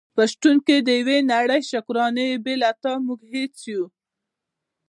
[0.15, 0.55] په شتون
[0.87, 3.85] د يوه نړی شکرانې بې له تا موږ هيڅ يو ❤️